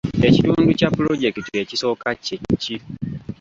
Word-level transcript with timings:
Ekitundu 0.27 0.71
kya 0.79 0.89
pulojekiti 0.95 1.51
ekisooka 1.61 2.09
kye 2.23 2.37
ki? 2.63 2.75